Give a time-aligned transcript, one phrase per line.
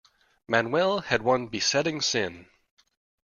[0.47, 2.47] Manuel had one besetting sin.